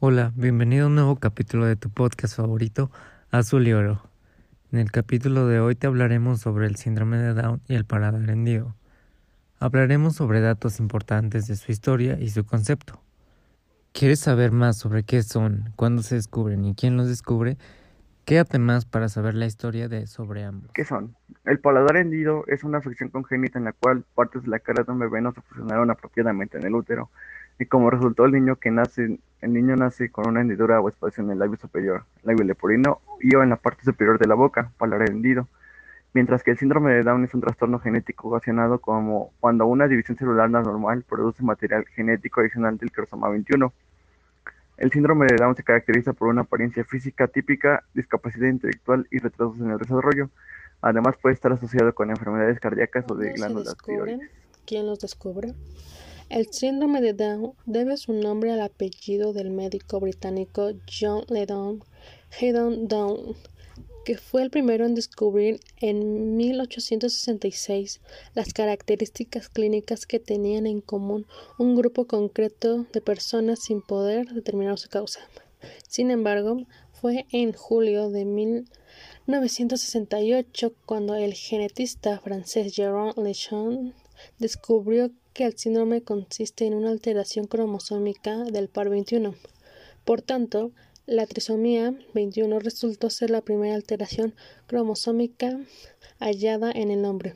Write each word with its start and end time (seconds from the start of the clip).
Hola, 0.00 0.30
bienvenido 0.36 0.84
a 0.84 0.86
un 0.86 0.94
nuevo 0.94 1.16
capítulo 1.16 1.66
de 1.66 1.74
tu 1.74 1.90
podcast 1.90 2.36
favorito, 2.36 2.88
Azul 3.32 3.66
y 3.66 3.72
Oro. 3.72 4.00
En 4.70 4.78
el 4.78 4.92
capítulo 4.92 5.48
de 5.48 5.58
hoy 5.58 5.74
te 5.74 5.88
hablaremos 5.88 6.40
sobre 6.40 6.68
el 6.68 6.76
síndrome 6.76 7.16
de 7.16 7.34
Down 7.34 7.60
y 7.66 7.74
el 7.74 7.84
paladar 7.84 8.30
hendido. 8.30 8.76
Hablaremos 9.58 10.14
sobre 10.14 10.40
datos 10.40 10.78
importantes 10.78 11.48
de 11.48 11.56
su 11.56 11.72
historia 11.72 12.16
y 12.20 12.30
su 12.30 12.46
concepto. 12.46 13.02
¿Quieres 13.92 14.20
saber 14.20 14.52
más 14.52 14.76
sobre 14.76 15.02
qué 15.02 15.20
son, 15.24 15.72
cuándo 15.74 16.02
se 16.02 16.14
descubren 16.14 16.64
y 16.64 16.76
quién 16.76 16.96
los 16.96 17.08
descubre? 17.08 17.56
Quédate 18.24 18.60
más 18.60 18.84
para 18.84 19.08
saber 19.08 19.34
la 19.34 19.46
historia 19.46 19.88
de 19.88 20.06
sobre 20.06 20.44
ambos. 20.44 20.70
¿Qué 20.74 20.84
son? 20.84 21.16
El 21.44 21.58
paladar 21.58 21.96
hendido 21.96 22.44
es 22.46 22.62
una 22.62 22.78
afección 22.78 23.08
congénita 23.08 23.58
en 23.58 23.64
la 23.64 23.72
cual 23.72 24.04
partes 24.14 24.44
de 24.44 24.48
la 24.48 24.60
cara 24.60 24.84
de 24.84 24.92
un 24.92 25.00
bebé 25.00 25.20
no 25.20 25.32
se 25.32 25.40
fusionaron 25.40 25.90
apropiadamente 25.90 26.56
en 26.56 26.66
el 26.66 26.76
útero 26.76 27.10
y 27.58 27.66
como 27.66 27.90
resultado 27.90 28.26
el 28.26 28.32
niño 28.32 28.56
que 28.56 28.70
nace, 28.70 29.18
el 29.40 29.52
niño 29.52 29.76
nace 29.76 30.10
con 30.10 30.28
una 30.28 30.40
hendidura 30.40 30.80
o 30.80 30.88
espacio 30.88 31.22
en 31.22 31.30
el 31.30 31.38
labio 31.38 31.56
superior, 31.56 32.04
labio 32.22 32.44
leporino 32.44 33.00
y 33.20 33.34
o 33.36 33.42
en 33.42 33.50
la 33.50 33.56
parte 33.56 33.84
superior 33.84 34.18
de 34.18 34.26
la 34.26 34.34
boca, 34.34 34.72
paladar 34.78 35.10
hendido. 35.10 35.46
Mientras 36.14 36.42
que 36.42 36.52
el 36.52 36.58
síndrome 36.58 36.92
de 36.94 37.02
Down 37.02 37.24
es 37.24 37.34
un 37.34 37.42
trastorno 37.42 37.78
genético 37.78 38.28
ocasionado 38.28 38.80
como 38.80 39.32
cuando 39.40 39.66
una 39.66 39.86
división 39.86 40.16
celular 40.16 40.50
normal 40.50 41.04
produce 41.08 41.42
material 41.42 41.84
genético 41.94 42.40
adicional 42.40 42.78
del 42.78 42.90
cromosoma 42.90 43.28
21. 43.28 43.72
El 44.78 44.90
síndrome 44.90 45.26
de 45.26 45.36
Down 45.36 45.54
se 45.54 45.62
caracteriza 45.62 46.12
por 46.14 46.28
una 46.28 46.42
apariencia 46.42 46.84
física 46.84 47.28
típica, 47.28 47.84
discapacidad 47.94 48.48
intelectual 48.48 49.06
y 49.10 49.18
retrasos 49.18 49.60
en 49.60 49.70
el 49.70 49.78
desarrollo. 49.78 50.30
Además 50.80 51.16
puede 51.20 51.34
estar 51.34 51.52
asociado 51.52 51.94
con 51.94 52.10
enfermedades 52.10 52.58
cardíacas 52.60 53.04
o 53.08 53.14
de 53.14 53.32
glándulas 53.32 53.76
tiroides. 53.76 54.30
¿Quién 54.64 54.86
los 54.86 55.00
descubre? 55.00 55.54
El 56.30 56.52
síndrome 56.52 57.00
de 57.00 57.14
Down 57.14 57.54
debe 57.64 57.96
su 57.96 58.12
nombre 58.12 58.52
al 58.52 58.60
apellido 58.60 59.32
del 59.32 59.50
médico 59.50 59.98
británico 59.98 60.72
John 60.86 61.24
Ledon 61.30 61.82
Haydon 62.38 62.86
Down, 62.86 63.34
que 64.04 64.18
fue 64.18 64.42
el 64.42 64.50
primero 64.50 64.84
en 64.84 64.94
descubrir 64.94 65.58
en 65.80 66.36
1866 66.36 68.02
las 68.34 68.52
características 68.52 69.48
clínicas 69.48 70.04
que 70.04 70.20
tenían 70.20 70.66
en 70.66 70.82
común 70.82 71.26
un 71.58 71.76
grupo 71.76 72.06
concreto 72.06 72.84
de 72.92 73.00
personas 73.00 73.60
sin 73.60 73.80
poder 73.80 74.28
determinar 74.28 74.78
su 74.78 74.90
causa. 74.90 75.20
Sin 75.88 76.10
embargo, 76.10 76.58
fue 76.92 77.24
en 77.32 77.54
julio 77.54 78.10
de 78.10 78.26
1968 78.26 80.74
cuando 80.84 81.14
el 81.14 81.32
genetista 81.32 82.20
francés 82.20 82.76
Jérôme 82.76 83.14
Lechon 83.16 83.94
descubrió 84.38 85.10
que 85.32 85.44
el 85.44 85.56
síndrome 85.56 86.02
consiste 86.02 86.66
en 86.66 86.74
una 86.74 86.90
alteración 86.90 87.46
cromosómica 87.46 88.36
del 88.44 88.68
par 88.68 88.88
21. 88.88 89.34
Por 90.04 90.22
tanto, 90.22 90.72
la 91.06 91.26
trisomía 91.26 91.94
21 92.14 92.58
resultó 92.58 93.08
ser 93.08 93.30
la 93.30 93.40
primera 93.40 93.74
alteración 93.74 94.34
cromosómica 94.66 95.58
hallada 96.18 96.70
en 96.70 96.90
el 96.90 97.04
hombre. 97.04 97.34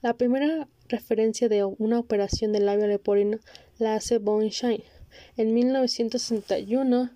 La 0.00 0.14
primera 0.14 0.68
referencia 0.88 1.48
de 1.48 1.64
una 1.64 1.98
operación 1.98 2.52
del 2.52 2.66
labio 2.66 2.86
leporino 2.86 3.38
la 3.78 3.94
hace 3.94 4.18
Bowenstein 4.18 4.82
en 5.36 5.54
1961, 5.54 7.10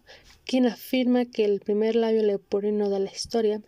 quien 0.45 0.67
afirma 0.67 1.25
que 1.25 1.45
el 1.45 1.61
primer 1.61 1.97
labio 1.97 2.23
leporino 2.23 2.91
de 2.91 3.01
la 3.01 3.11
historia 3.11 3.63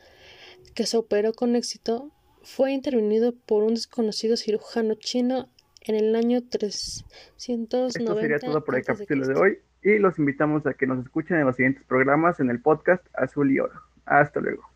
que 0.75 0.87
se 0.87 0.97
operó 0.97 1.33
con 1.33 1.57
éxito 1.57 2.11
fue 2.45 2.73
intervenido 2.73 3.35
por 3.47 3.65
un 3.65 3.75
desconocido 3.75 4.37
cirujano 4.37 4.95
chino 4.95 5.49
en 5.81 5.97
el 5.97 6.15
año 6.15 6.43
390. 6.43 7.87
Esto 7.87 8.21
sería 8.21 8.39
todo 8.39 8.65
por 8.65 8.77
el 8.77 8.85
capítulo 8.85 9.27
de 9.27 9.35
hoy 9.35 9.59
y 9.83 9.99
los 9.99 10.19
invitamos 10.19 10.67
a 10.67 10.75
que 10.75 10.87
nos 10.87 11.05
escuchen 11.05 11.39
en 11.39 11.47
los 11.47 11.57
siguientes 11.57 11.85
programas 11.85 12.41
en 12.41 12.51
el 12.51 12.61
podcast 12.61 13.05
Azul 13.15 13.51
y 13.51 13.59
Oro. 13.59 13.81
Hasta 14.07 14.41
luego. 14.41 14.74